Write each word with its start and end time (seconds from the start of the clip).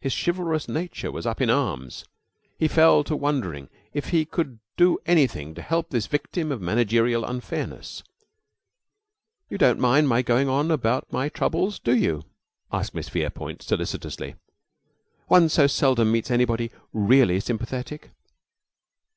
His 0.00 0.12
chivalrous 0.14 0.68
nature 0.68 1.10
was 1.10 1.26
up 1.26 1.40
in 1.40 1.50
arms. 1.50 2.04
He 2.60 2.68
fell 2.68 3.02
to 3.02 3.16
wondering 3.16 3.68
if 3.92 4.10
he 4.10 4.24
could 4.24 4.60
do 4.76 5.00
anything 5.04 5.52
to 5.56 5.62
help 5.62 5.90
this 5.90 6.06
victim 6.06 6.52
of 6.52 6.60
managerial 6.60 7.24
unfairness. 7.24 8.04
"You 9.50 9.58
don't 9.58 9.80
mind 9.80 10.08
my 10.08 10.22
going 10.22 10.48
on 10.48 10.70
about 10.70 11.12
my 11.12 11.28
troubles, 11.28 11.80
do 11.80 11.96
you?" 11.96 12.22
asked 12.72 12.94
Miss 12.94 13.08
Verepoint, 13.08 13.62
solicitously. 13.62 14.36
"One 15.26 15.48
so 15.48 15.66
seldom 15.66 16.12
meets 16.12 16.30
anybody 16.30 16.70
really 16.92 17.40
sympathetic." 17.40 18.12